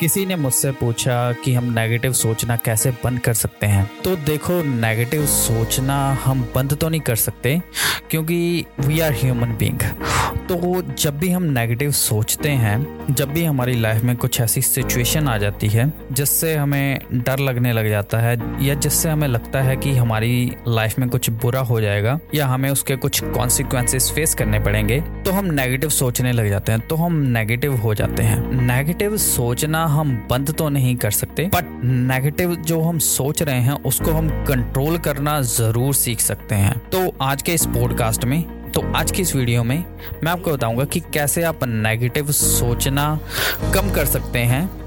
किसी 0.00 0.24
ने 0.26 0.36
मुझसे 0.36 0.70
पूछा 0.72 1.32
कि 1.44 1.52
हम 1.54 1.72
नेगेटिव 1.72 2.12
सोचना 2.12 2.56
कैसे 2.56 2.90
बंद 3.04 3.20
कर 3.20 3.34
सकते 3.34 3.66
हैं? 3.66 3.90
तो 4.04 4.14
देखो 4.16 4.62
नेगेटिव 4.62 5.26
सोचना 5.26 5.96
हम 6.24 6.42
बंद 6.54 6.74
तो 6.74 6.88
नहीं 6.88 7.00
कर 7.00 7.16
सकते, 7.16 7.60
क्योंकि 8.10 8.64
वी 8.80 9.00
आर 9.00 9.12
ह्यूमन 9.12 9.56
बींग 9.56 9.78
तो 10.48 10.82
जब 10.94 11.18
भी 11.18 11.28
हम 11.30 11.42
नेगेटिव 11.42 11.90
सोचते 11.90 12.48
हैं, 12.50 13.14
जब 13.14 13.32
भी 13.32 13.44
हमारी 13.44 13.74
लाइफ 13.80 14.02
में 14.04 14.14
कुछ 14.16 14.40
ऐसी 14.40 14.60
सिचुएशन 14.62 15.28
आ 15.28 15.36
जाती 15.38 15.68
है, 15.68 15.92
जिससे 16.12 16.54
हमें 16.54 16.98
डर 17.16 17.38
लगने 17.38 17.72
लग 17.72 17.88
जाता 17.88 18.18
है, 18.18 18.36
या 18.64 18.74
जिससे 18.76 19.08
हमें 19.08 19.26
लगता 19.28 19.62
है 19.62 19.76
कि 19.76 19.94
हमारी 19.96 20.52
लाइफ 20.68 20.98
में 20.98 21.08
कुछ 21.08 21.30
बुरा 21.42 21.60
हो 21.60 21.80
जाएगा, 21.80 22.18
या 22.34 22.46
हमें 22.46 22.68
उसके 22.70 22.96
कुछ 22.96 23.22
कॉन्सिक्वेंसेस 23.24 24.10
फेस 24.10 24.34
करने 24.34 24.60
पड़ेंगे 24.60 25.00
तो 25.24 25.32
हम 25.32 25.46
नेगेटिव 25.52 25.90
सोचने 25.90 26.32
लग 26.32 26.48
जाते 26.48 26.72
हैं 26.72 26.80
तो 26.80 26.96
हम 26.96 27.16
नेगेटिव 27.28 27.76
हो 27.76 27.94
जाते 27.94 28.22
हैं। 28.22 28.40
नेगेटिव 28.62 29.16
सोचना 29.16 29.84
हम 29.86 30.14
बंद 30.30 30.50
तो 30.50 30.68
नहीं 30.68 30.94
कर 30.96 31.10
सकते 31.10 31.50
बट 31.54 31.80
नेगेटिव 31.84 32.54
जो 32.56 32.80
हम 32.80 32.98
सोच 32.98 33.42
रहे 33.42 33.60
हैं, 33.60 33.72
उसको 33.82 34.12
हम 34.12 34.28
कंट्रोल 34.44 34.98
करना 34.98 35.40
ज़रूर 35.42 35.94
सीख 35.94 36.20
सकते 36.20 36.54
हैं। 36.54 36.78
तो 36.90 37.10
आज 37.22 37.42
के 37.42 37.54
इस 37.54 37.66
पॉडकास्ट 37.68 38.24
में 38.24 38.44
तो 38.76 38.82
आज 38.92 39.10
की 39.10 39.22
इस 39.22 39.34
वीडियो 39.36 39.62
में 39.64 39.84
मैं 40.24 40.32
आपको 40.32 40.52
बताऊँगा 40.52 40.84
कि 40.84 41.00
कैसे 41.00 41.42
आप 41.42 41.60
नेगेटिव 41.64 42.30
सोचना 42.30 43.20
कम 43.74 43.90
कर 43.90 44.06
सकते 44.06 44.38
हैं। 44.38 44.85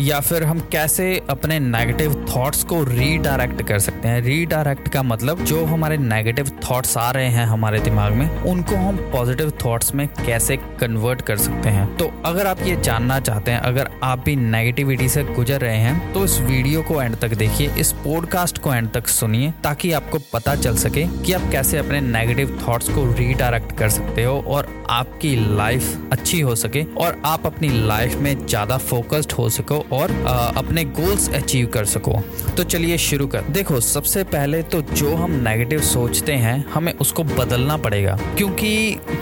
या 0.00 0.18
फिर 0.20 0.44
हम 0.44 0.60
कैसे 0.72 1.04
अपने 1.30 1.58
नेगेटिव 1.58 2.14
थॉट्स 2.28 2.62
को 2.64 2.82
रीडायरेक्ट 2.84 3.62
कर 3.62 3.78
सकते 3.78 4.08
हैं? 4.08 4.20
रीडायरेक्ट 4.22 4.88
का 4.88 5.02
मतलब 5.02 5.44
जो 5.44 5.64
हमारे 5.64 5.96
नेगेटिव 5.96 6.50
थॉट्स 6.64 6.96
आ 6.98 7.10
रहे 7.10 7.28
हैं 7.28 7.44
हमारे 7.46 7.78
दिमाग 7.78 8.12
में, 8.12 8.28
उनको 8.42 8.76
हम 8.76 8.96
पॉजिटिव 9.12 9.52
थॉट्स 9.64 9.94
में 9.94 10.06
कैसे 10.16 10.56
कन्वर्ट 10.80 11.22
कर 11.22 11.36
सकते 11.36 11.68
हैं? 11.68 11.86
तो 11.96 12.10
अगर 12.24 12.46
आप 12.46 12.62
ये 12.62 12.76
जानना 12.76 13.18
चाहते 13.20 13.50
हैं, 13.50 13.58
अगर 13.58 13.90
आप 14.02 14.24
भी 14.24 14.36
नेगेटिविटी 14.36 15.08
से 15.08 15.24
गुजर 15.24 15.60
रहे 15.60 15.76
हैं 15.76 16.12
तो 16.12 16.24
इस 16.24 16.38
वीडियो 16.40 16.82
को 16.82 17.00
एंड 17.02 17.16
तक 17.16 17.34
देखिए, 17.34 17.70
इस 17.70 17.92
पॉडकास्ट 18.04 18.58
को 18.58 18.74
एंड 18.74 18.90
तक 18.92 19.08
सुनिए, 19.08 19.52
ताकि 19.64 19.92
आपको 19.92 20.18
पता 20.32 20.54
चल 20.56 20.76
सके 20.76 21.06
कि 21.24 21.32
आप 21.32 21.50
कैसे 21.52 21.78
अपने 21.78 22.00
नेगेटिव 22.00 22.58
थॉट्स 22.66 22.88
को 22.88 23.04
रीडायरेक्ट 23.12 23.76
कर 23.78 23.88
सकते 23.90 24.24
हो 24.24 24.38
और 24.48 24.72
आपकी 24.90 25.34
लाइफ 25.56 26.12
अच्छी 26.12 26.40
हो 26.40 26.54
सके 26.54 26.82
और 26.96 27.20
आप 27.24 27.46
अपनी 27.46 27.68
लाइफ 27.86 28.14
में 28.16 28.46
ज़्यादा 28.46 28.76
फोकस्ड 28.78 29.32
हो 29.32 29.48
सको 29.48 29.83
और 29.92 30.10
अपने 30.56 30.84
गोल्स 30.84 31.28
अचीव 31.34 31.66
कर 31.66 31.84
सको। 31.86 32.12
तो 32.56 32.64
चलिए 32.64 32.98
शुरू 32.98 33.26
कर। 33.26 33.42
देखो, 33.50 33.80
सबसे 33.82 34.22
पहले 34.24 34.62
तो 34.64 34.80
जो 34.82 35.14
हम 35.14 35.30
नेगेटिव 35.42 35.80
सोचते 35.82 36.32
हैं, 36.34 36.64
हमें 36.68 36.92
उसको 36.94 37.24
बदलना 37.24 37.76
पड़ेगा। 37.76 38.18
क्योंकि 38.36 38.70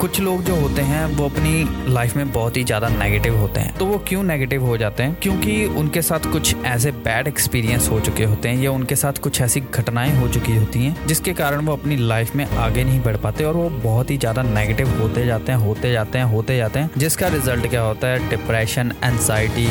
कुछ 0.00 0.20
लोग 0.20 0.42
जो 0.44 0.56
होते 0.56 0.82
हैं, 0.82 1.04
वो 1.06 1.24
अपनी 1.24 1.92
लाइफ 1.92 2.16
में 2.16 2.32
बहुत 2.32 2.56
ही 2.56 2.64
ज़्यादा 2.64 2.88
नेगेटिव 2.88 3.36
होते 3.36 3.60
हैं। 3.60 3.77
तो 3.78 3.86
वो 3.86 3.98
क्यों 4.08 4.22
नेगेटिव 4.22 4.64
हो 4.64 4.77
जाते 4.77 5.02
हैं? 5.02 5.16
क्योंकि 5.22 5.64
उनके 5.66 6.02
साथ 6.02 6.30
कुछ 6.32 6.54
ऐसे 6.56 6.91
बैड 7.04 7.28
एक्सपीरियंस 7.28 7.88
हो 7.91 8.00
चुके 8.00 8.24
होते 8.24 8.48
हैं, 8.48 8.62
या 8.62 8.70
उनके 8.70 8.97
साथ 8.97 9.19
कुछ 9.22 9.41
ऐसी 9.41 9.60
घटनाएँ 9.62 10.12
हो 10.12 10.28
चुकी 10.28 10.56
होती 10.56 10.84
हैं, 10.84 11.06
जिसके 11.06 11.32
कारण 11.34 11.64
वो 11.66 11.72
अपनी 11.72 11.97
लाइफ 11.98 12.34
में 12.36 12.44
आगे 12.47 12.84
नहीं 12.84 13.00
बढ़ 13.02 13.16
पाते 13.16 13.44
और 13.44 13.56
वो 13.56 13.69
बहुत 13.82 14.10
ही 14.10 14.19
ज़्यादा 14.19 14.42
नेगेटिव 14.44 14.88
होते 15.00 15.26
जाते 15.26 15.52
हैं, 15.52 15.58
होते 15.58 15.92
जाते 15.92 16.19
हैं, 16.19 16.24
होते 16.24 16.56
जाते 16.56 16.78
हैं। 16.78 16.91
जिसका 16.98 17.28
रिज़ल्ट 17.28 17.66
क्या 17.66 17.82
होता 17.82 18.08
है? 18.08 18.28
Depression 18.30 18.92
anxiety 19.04 19.66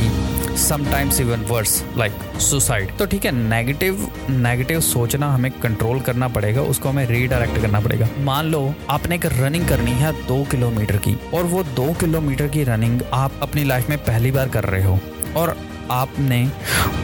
sometimes 0.58 1.20
even 1.22 1.46
worse 1.50 1.84
like 1.98 2.14
suicide 2.42 2.96
तो 2.98 3.06
ठीक 3.06 3.26
है 3.26 3.32
नेगेटिव 3.32 4.08
नेगेटिव 4.30 4.80
सोचना 4.82 5.34
हमें 5.34 5.52
कंट्रोल 5.54 6.00
करना 6.00 6.28
पड़ेगा, 6.28 6.62
उसको 6.64 6.90
हमें 6.90 7.06
रीडायरेक्ट 7.08 7.62
करना 7.62 7.80
पड़ेगा। 7.80 8.08
मान 8.20 8.46
लो, 8.46 8.74
आपने 8.90 9.16
एक 9.16 9.26
रनिंग 9.26 9.68
करनी 9.68 9.92
है 9.94 10.12
दो 10.28 10.44
किलोमीटर 10.52 10.98
की, 10.98 11.18
और 11.34 11.44
वो 11.44 11.64
दो 11.64 11.92
किलोमीटर 12.00 12.48
की 12.48 12.64
रनिंग 12.64 13.02
आप 13.14 13.40
अपनी 13.42 13.64
लाइफ 13.64 13.90
में 13.90 13.98
पहली 14.00 14.32
बार 14.32 14.50
कर 14.50 14.64
रहे 14.66 14.84
हो, 14.84 15.00
और 15.38 15.56
आपने 15.92 16.46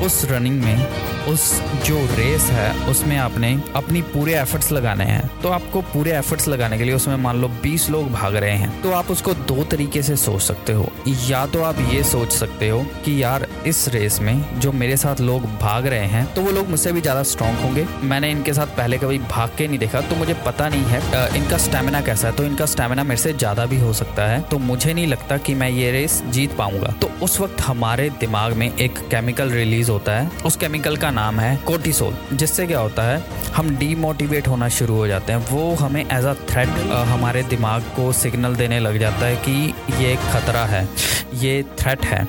उस 0.05 0.23
रनिंग 0.25 0.63
में 0.63 0.85
उस 1.27 1.51
जो 1.85 1.99
रेस 2.15 2.43
है, 2.51 2.71
उसमें 2.89 3.15
आपने 3.17 3.51
अपनी 3.75 4.01
पूरे 4.03 4.35
एफर्ट्स 4.35 4.71
लगाने 4.71 5.03
हैं। 5.03 5.29
तो 5.41 5.49
आपको 5.49 5.81
पूरे 5.83 6.11
एफर्ट्स 6.13 6.47
लगाने 6.47 6.77
के 6.77 6.83
लिए 6.83 6.93
उसमें 6.93 7.15
मान 7.17 7.41
लो 7.41 7.47
20 7.63 7.89
लोग 7.89 8.11
भाग 8.11 8.35
रहे 8.35 8.55
हैं। 8.57 8.69
तो 8.81 8.91
आप 8.91 9.11
उसको 9.11 9.33
दो 9.47 9.63
तरीके 9.65 10.01
से 10.03 10.15
सोच 10.17 10.41
सकते 10.41 10.73
हो। 10.73 10.89
या 11.27 11.45
तो 11.45 11.61
आप 11.63 11.79
ये 11.91 12.03
सोच 12.05 12.31
सकते 12.33 12.69
हो 12.69 12.79
कि 13.05 13.21
यार, 13.23 13.47
इस 13.67 13.87
रेस 13.89 14.19
में 14.21 14.59
जो 14.59 14.71
मेरे 14.73 14.97
साथ 14.97 15.21
लोग 15.21 15.45
भाग 15.59 15.87
रहे 15.87 16.05
हैं 16.07 16.25
तो 16.33 16.41
वो 16.41 16.51
लोग 16.51 16.69
मुझसे 16.69 16.91
भी 16.91 17.01
ज़्यादा 17.01 17.23
स्ट्रांग 17.25 17.57
होंगे। 17.57 17.85
मैंने 18.03 18.29
इनके 18.31 18.53
साथ 18.53 18.67
पहले 18.77 18.97
कभी 18.97 19.17
भाग 19.19 19.49
के 19.57 19.67
नहीं 19.67 19.79
देखा 19.79 20.01
तो 20.01 20.15
मुझे 20.15 20.33
पता 20.45 20.69
नहीं 20.69 20.83
है 20.85 21.27
इनका 21.37 21.57
स्टेमिना 21.59 22.01
कैसा 22.01 22.27
है। 22.27 22.33
तो 22.35 22.43
इनका 22.43 22.65
स्टेमिना 22.67 23.03
मेरे 23.03 23.21
से 23.21 23.33
ज़्यादा 23.33 23.65
भी 23.65 23.79
हो 23.79 23.93
सकता 23.93 24.27
है। 24.27 24.41
तो 24.41 24.57
मुझे 24.59 24.93
नहीं 24.93 25.07
लगता 25.07 25.37
कि 25.37 25.53
मैं 25.55 25.69
ये 25.69 25.91
रेस 25.91 26.21
जीत 26.29 26.55
पाऊँगा। 26.57 26.93
तो 27.01 27.11
उस 27.21 27.39
वक्त 27.39 27.61
हमारे 27.61 28.09
दिमाग 28.19 28.53
में 28.53 28.67
एक 28.69 28.97
केमिकल 29.09 29.49
रिलीज़ 29.51 29.91
होता 29.91 30.15
है। 30.15 30.29
उस 30.45 30.55
केमिकल 30.55 30.97
का 30.97 31.11
नाम 31.17 31.39
है 31.39 31.55
कोटिसोल 31.65 32.17
जिससे 32.33 32.65
क्या 32.67 32.79
होता 32.79 33.03
है, 33.03 33.21
हम 33.55 33.69
डीमोटिवेट 33.77 34.47
होना 34.47 34.67
शुरू 34.69 34.95
हो 34.95 35.07
जाते 35.07 35.33
हैं। 35.33 35.39
वो 35.51 35.73
हमें 35.75 36.01
एज 36.01 36.25
अ 36.25 36.33
थ्रेट 36.49 36.69
हमारे 37.09 37.43
दिमाग 37.45 37.81
को 37.95 38.11
सिग्नल 38.13 38.55
देने 38.55 38.79
लग 38.79 38.97
जाता 38.99 39.25
है 39.25 39.35
कि 39.47 39.73
ये 39.99 40.15
खतरा 40.23 40.65
है। 40.65 40.87
ये 41.35 41.61
थ्रेट 41.79 42.05
है। 42.05 42.27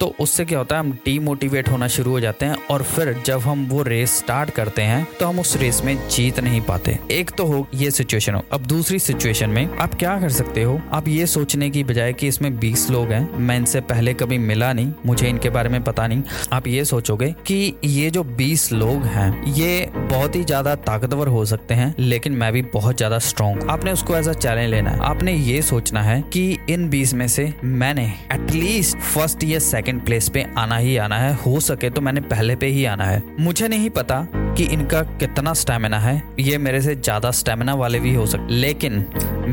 तो 0.00 0.06
उससे 0.20 0.44
क्या 0.44 0.58
होता 0.58 0.76
है, 0.76 0.80
हम 0.80 0.92
डीमोटिवेट 1.04 1.68
होना 1.68 1.86
शुरू 1.88 2.10
हो 2.10 2.20
जाते 2.20 2.46
हैं 2.46 2.56
और 2.70 2.82
फिर 2.84 3.12
जब 3.26 3.40
हम 3.40 3.66
वो 3.68 3.82
रेस 3.82 4.16
स्टार्ट 4.18 4.50
करते 4.50 4.82
हैं 4.82 5.06
तो 5.20 5.26
हम 5.26 5.40
उस 5.40 5.56
रेस 5.56 5.80
में 5.84 5.96
जीत 6.08 6.38
नहीं 6.40 6.60
पाते। 6.60 6.98
एक 7.10 7.30
तो 7.30 7.44
हो 7.46 7.66
ये 7.74 7.90
सिचुएशन 7.90 8.34
हो। 8.34 8.42
अब 8.52 8.66
दूसरी 8.66 8.98
सिचुएशन 8.98 9.50
में 9.50 9.76
आप 9.76 9.94
क्या 9.94 10.18
कर 10.20 10.28
सकते 10.30 10.62
हो? 10.62 10.80
आप 10.92 11.08
ये 11.08 11.26
सोचने 11.26 11.70
की 11.70 11.82
बजाय 11.84 12.12
कि 12.12 12.28
इसमें 12.28 12.58
20 12.60 12.88
लोग 12.90 13.12
हैं, 13.12 13.38
मैं 13.38 13.56
इनसे 13.56 13.80
पहले 13.82 14.14
कभी 14.14 14.38
मिला 14.40 14.72
नहीं, 14.72 14.92
मुझे 15.06 15.28
इनके 15.28 15.50
बारे 15.50 15.68
में 15.68 15.82
पता 15.84 16.06
नहीं। 16.06 16.22
आप 16.52 16.66
ये 16.66 16.84
सोचोगे 16.84 17.34
कि 17.46 17.74
ये 17.84 18.10
जो 18.10 18.22
20 18.36 18.70
लोग 18.72 19.04
हैं, 19.06 19.44
ये 19.46 19.90
बहुत 19.94 20.36
ही 20.36 20.44
ज़्यादा 20.44 20.74
ताकतवर 20.76 21.28
हो 21.28 21.44
सकते 21.44 21.74
हैं, 21.74 21.94
लेकिन 21.98 22.32
मैं 22.32 22.52
भी 22.52 22.62
बहुत 22.74 22.96
ज़्यादा 22.96 23.18
स्ट्रॉन्ग 23.20 23.68
आपने 23.70 23.92
उसको 23.92 24.16
एज 24.16 24.28
अ 24.28 24.32
चैलेंज 24.32 24.70
लेना 24.70 24.90
है। 24.90 25.00
आपने 25.00 25.34
ये 25.34 25.60
सोचना 25.64 26.02
है 26.02 26.20
कि 26.32 26.58
इन 26.70 26.88
20 26.90 27.14
में 27.14 27.26
से 27.28 27.52
मैंने 27.64 28.06
एटलीस्ट 28.38 28.96
फ़र्स्ट 28.96 29.42
या 29.44 29.58
सेकंड 29.58 30.04
प्लेस 30.04 30.28
पे 30.28 30.44
आना 30.58 30.76
ही 30.76 30.96
आना 30.96 31.16
है। 31.18 31.32
हो 31.36 31.58
सके 31.60 31.90
तो 31.90 32.00
मैंने 32.00 32.20
पहले 32.22 32.54
पे 32.56 32.66
ही 32.66 32.84
आना 32.84 33.04
है। 33.04 33.22
मुझे 33.40 33.68
नहीं 33.68 33.90
पता 33.90 34.20
कि 34.56 34.64
इनका 34.64 35.02
कितना 35.20 35.52
स्टेमिना 35.54 35.98
है। 35.98 36.22
ये 36.40 36.58
मेरे 36.58 36.80
से 36.82 36.94
ज़्यादा 36.94 37.30
स्टेमिना 37.30 37.74
वाले 37.74 38.00
भी 38.00 38.14
हो 38.14 38.26
सकते 38.26 38.54
लेकिन 38.54 39.04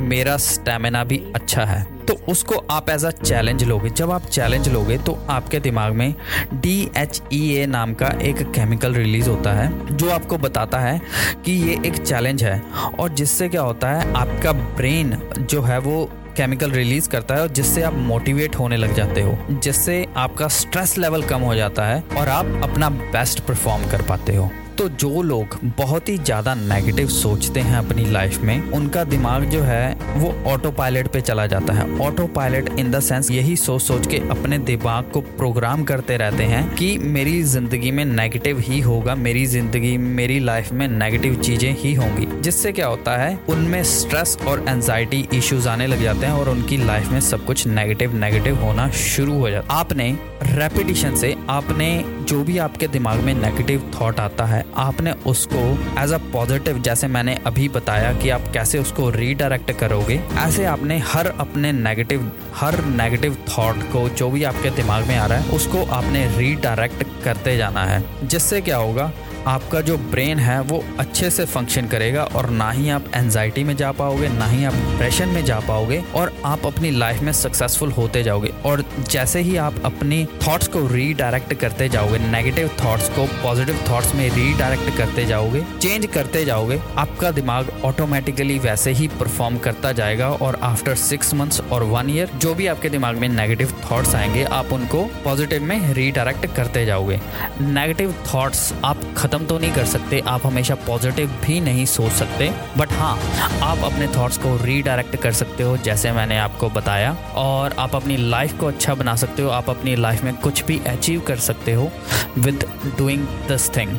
मेरा 0.06 0.38
स्टेमिना 0.38 1.04
भी 1.04 1.22
अच्छा 1.36 1.66
है। 1.66 1.84
तो 2.08 2.14
उसको 2.30 2.56
आप 2.72 2.90
एज 2.90 3.06
अ 3.06 3.12
चैलेंज 3.12 3.64
लोगे। 3.64 3.90
जब 3.90 4.12
आप 4.12 4.26
चैलेंज 4.26 4.70
लोगे 4.70 4.98
तो 4.98 5.18
आपके 5.30 5.60
दिमाग 5.60 5.94
में 5.94 6.14
डी 6.54 6.82
एच 6.98 7.22
ई 7.34 7.48
ए 7.54 7.66
नाम 7.68 7.94
का 7.94 8.08
एक 8.22 8.42
केमिकल 8.50 8.94
रिलीज़ 8.94 9.30
होता 9.30 9.54
है, 9.54 9.98
जो 9.98 10.10
आपको 10.10 10.38
बताता 10.38 10.80
है 10.80 11.00
कि 11.46 11.52
ये 11.62 11.80
एक 11.86 11.98
चैलेंज 11.98 12.44
है। 12.44 12.62
और 13.00 13.14
जिससे 13.14 13.50
क्या 13.50 13.62
होता 13.62 13.90
है, 13.90 14.14
आपका 14.14 14.52
ब्रेन 14.52 15.18
जो 15.40 15.62
है 15.62 15.80
वो 15.80 16.10
केमिकल 16.38 16.72
रिलीज़ 16.72 17.10
करता 17.10 17.36
है 17.36 17.42
और 17.42 17.48
जिससे 17.48 17.82
आप 17.82 17.94
मोटिवेट 17.94 18.56
होने 18.56 18.78
लग 18.78 18.94
जाते 18.96 19.22
हो, 19.22 19.38
जिससे 19.52 20.06
आपका 20.18 20.48
स्ट्रेस 20.48 20.98
लेवल 20.98 21.24
कम 21.24 21.42
हो 21.42 21.56
जाता 21.56 21.86
है 21.86 22.04
और 22.18 22.30
आप 22.30 22.60
अपना 22.64 22.90
बेस्ट 22.90 23.40
परफॉर्म 23.40 23.90
कर 23.92 24.02
पाते 24.02 24.36
हो। 24.36 24.52
तो 24.78 24.88
जो 24.92 25.22
लोग 25.22 25.58
बहुत 25.78 26.10
ही 26.10 26.18
ज़्यादा 26.18 26.54
नेगेटिव 26.56 27.08
सोचते 27.08 27.60
हैं 27.60 27.76
अपनी 27.78 28.06
लाइफ 28.06 28.38
में, 28.40 28.72
उनका 28.72 29.04
दिमाग 29.04 29.44
जो 29.46 29.62
है, 29.62 29.98
वो 30.16 30.34
ऑटो 30.48 30.72
पायलट 30.72 31.08
पे 31.08 31.22
चला 31.22 31.46
जाता 31.48 31.74
है। 31.74 31.88
Auto 32.00 32.26
pilot 32.28 32.70
in 32.80 32.92
the 32.92 33.00
sense 33.00 33.32
यही 33.32 33.56
सोच 33.56 33.82
सोच 33.82 34.08
के 34.08 34.18
अपने 34.32 34.58
दिमाग 34.60 35.12
को 35.12 35.22
प्रोग्राम 35.22 35.84
करते 35.84 36.18
रहते 36.18 36.44
हैं 36.44 36.64
कि 36.76 36.98
मेरी 36.98 37.42
ज़िंदगी 37.44 37.92
में 37.92 38.04
नेगेटिव 38.06 38.60
ही 38.60 38.80
होगा, 38.80 39.16
मेरी 39.16 39.46
ज़िंदगी, 39.46 39.98
मेरी 39.98 40.40
लाइफ 40.40 40.72
में 40.72 40.88
नेगेटिव 40.88 41.36
चीज़ें 41.36 41.72
ही 41.76 41.94
होंगी। 41.94 42.28
जिससे 42.42 42.72
क्या 42.72 42.88
होता 42.88 43.18
है, 43.18 43.38
उनमें 43.50 43.84
स्ट्रेस 43.86 44.38
और 44.48 44.66
एनजाइटी 44.70 45.28
इश्यूज़ 45.34 45.70
आने 45.70 45.88
लग 45.88 46.02
जाते 46.04 46.26
हैं 46.26 46.34
और 46.34 46.50
उनकी 46.50 46.78
लाइफ 46.78 47.12
में 47.12 47.20
सब 47.22 47.46
कुछ 47.46 47.66
नेगेटिव 47.68 48.16
नेगेटिव 48.16 48.62
होना 48.64 48.90
शुरू 49.06 49.38
हो 49.40 49.50
जाता 49.50 49.74
आपने 49.76 50.12
रेपिटेशन 50.44 51.16
से, 51.16 51.36
आपने 51.50 52.04
जो 52.22 52.44
भी 52.44 52.58
आपके 52.58 52.88
दिमाग 52.88 53.20
में 53.20 53.34
नेगेटिव 53.34 53.92
थॉट 53.96 54.20
आता 54.20 54.46
है 54.46 54.65
आपने 54.78 55.12
उसको 55.26 55.60
एज 56.02 56.12
अ 56.14 56.18
पॉजिटिव 56.34 56.80
जैसे 56.80 57.08
मैंने 57.08 57.36
अभी 57.46 57.68
बताया 57.70 58.12
कि 58.14 58.30
आप 58.30 58.48
कैसे 58.54 58.80
उसको 58.80 59.10
रीडायरेक्ट 59.10 59.72
करोगे, 59.72 60.20
ऐसे 60.38 60.66
आपने 60.66 60.98
हर 61.06 61.28
अपने 61.40 61.72
नेगेटिव 61.72 62.32
हर 62.56 62.84
नेगेटिव 62.86 63.38
थॉट 63.50 63.84
को, 63.94 64.08
जो 64.10 64.30
भी 64.30 64.44
आपके 64.44 64.70
दिमाग 64.70 65.08
में 65.08 65.18
आ 65.18 65.26
रहा 65.26 65.38
है, 65.38 65.52
उसको 65.52 65.86
आपने 65.86 66.26
रीडायरेक्ट 66.38 67.04
करते 67.24 67.58
जाना 67.58 67.84
है। 67.84 68.04
जिससे 68.28 68.62
क्या 68.62 68.78
होगा 68.78 69.12
आपका 69.48 69.80
जो 69.82 69.98
ब्रेन 69.98 70.40
है 70.40 70.60
वो 70.62 70.84
अच्छे 71.00 71.30
से 71.30 71.46
फ़ंक्शन 71.46 71.88
करेगा 71.88 72.24
और 72.36 72.50
ना 72.50 72.70
ही 72.72 72.90
आप 72.90 73.06
एनजाइटी 73.16 73.64
में 73.64 73.76
जा 73.78 73.92
पाओगे, 73.92 74.28
ना 74.30 74.46
ही 74.46 74.66
आप 74.66 74.74
डिप्रेशन 74.74 75.30
में 75.30 75.44
जा 75.46 75.60
पाओगे 75.60 76.02
और 76.16 76.34
आप 76.46 76.66
अपनी 76.66 76.92
लाइफ 76.92 77.22
में 77.22 77.32
सक्सेसफुल 77.34 77.92
होते 77.92 78.24
जाओगे। 78.24 78.52
और 78.66 78.84
जैसे 79.10 79.40
ही 79.40 79.56
आप 79.58 79.76
अपनी 79.86 80.24
थॉट्स 80.48 80.68
को 80.68 80.86
रीडायरेक्ट 80.88 81.54
करते 81.54 81.90
जाओगे 81.90 82.20
नेगेटिव 82.20 82.70
थॉट्स 82.84 83.10
को 83.10 83.26
पॉजिटिव 83.44 83.84
थॉट्स 83.90 84.14
में 84.16 84.30
रीडायरेक्ट 84.30 84.98
करते 84.98 85.26
जाओगे 85.26 85.64
चेंज 85.82 86.06
करते 86.06 86.44
जाओगे, 86.46 86.80
आपका 86.98 87.32
दिमाग 87.32 87.70
ऑटोमेटिकली 87.86 88.58
वैसे 88.60 88.92
ही 88.92 89.08
परफॉर्म 89.20 89.58
करता 89.58 89.92
जाएगा 89.92 90.30
और 90.30 90.60
आफ्टर 90.64 90.96
सिक्स 90.96 91.34
मंथ्स 91.34 91.62
और 91.62 91.84
वन 91.84 92.10
ईयर 92.10 92.32
जो 92.36 92.54
भी 92.56 92.68
आपके 92.68 92.90
दिमाग 92.90 93.18
में 93.18 93.28
नेगेटिव 93.30 93.74
थॉट्स 93.84 94.16
आएँगे, 94.16 94.44
आप 94.44 94.74
उनको 94.74 95.04
पॉजिटिव 95.24 95.64
में 95.64 95.94
रीडायरेक्ट 95.94 96.46
करते 96.56 96.86
जाओगे। 96.86 97.20
नेगेटिव 97.62 98.16
थॉट्स 98.34 98.74
आप 98.86 99.02
ख़त्म 99.36 99.46
तो 99.46 99.58
नहीं 99.60 99.72
कर 99.74 99.86
सकते, 99.86 100.20
आप 100.28 100.46
हमेशा 100.46 100.76
पॉजिटिव 100.86 101.30
भी 101.46 101.60
नहीं 101.62 101.86
सोच 101.86 102.12
सकते 102.12 102.50
बट 102.78 102.92
हाँ 102.92 103.16
आप 103.64 103.84
अपने 103.84 104.08
थॉट्स 104.08 104.38
को 104.38 104.56
रीडायरेक्ट 104.58 105.16
कर 105.24 105.32
सकते 105.34 105.64
हो, 105.64 105.76
जैसे 105.78 106.12
मैंने 106.12 106.38
आपको 106.40 106.70
बताया, 106.70 107.12
और 107.36 107.76
आप 107.80 107.96
अपनी 107.96 108.18
लाइफ 108.20 108.58
को 108.60 108.68
अच्छा 108.68 108.96
बना 108.96 109.16
सकते 109.16 109.42
हो, 109.42 109.50
आप 109.50 109.70
अपनी 109.70 109.96
लाइफ 109.96 110.24
में 110.24 110.34
कुछ 110.38 110.64
भी 110.66 110.80
अचीव 110.88 111.22
कर 111.28 111.38
सकते 111.42 111.74
हो 111.74 111.92
विद 112.38 112.66
डूइंग 112.98 113.28
दिस 113.48 113.70
थिंग 113.78 113.98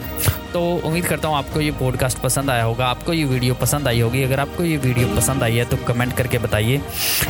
तो 0.52 0.60
उम्मीद 0.86 1.06
करता 1.06 1.28
हूँ 1.28 1.36
आपको 1.36 1.60
ये 1.60 1.70
पॉडकास्ट 1.78 2.18
पसंद 2.18 2.50
आया 2.50 2.62
होगा, 2.64 2.86
आपको 2.86 3.12
ये 3.12 3.24
वीडियो 3.24 3.54
पसंद 3.54 3.88
आई 3.88 4.00
होगी, 4.00 4.22
अगर 4.22 4.40
आपको 4.40 4.64
ये 4.64 4.76
वीडियो 4.76 5.08
पसंद 5.16 5.42
आई 5.42 5.56
है 5.56 5.64
तो 5.64 5.76
कमेंट 5.86 6.16
करके 6.16 6.38
बताइए 6.38 6.80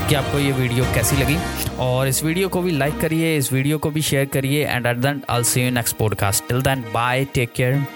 कि 0.08 0.14
आपको 0.14 0.38
ये 0.38 0.52
वीडियो 0.52 0.84
कैसी 0.94 1.16
लगी, 1.16 1.38
और 1.80 2.08
इस 2.08 2.22
वीडियो 2.24 2.48
को 2.48 2.62
भी 2.62 2.70
लाइक 2.70 3.00
करिए, 3.00 3.36
इस 3.36 3.52
वीडियो 3.52 3.78
को 3.78 3.90
भी 3.90 4.02
शेयर 4.02 4.26
करिए 4.34 4.66
and 4.66 4.86
at 4.86 4.96
then 4.98 5.22
I 5.30 5.44
see 5.44 5.64
you 5.64 5.70
next 5.72 5.96
podcast 5.96 6.48
till 6.48 6.62
then 6.62 6.84
bye 6.94 7.24
take 7.34 7.52
care 7.52 7.86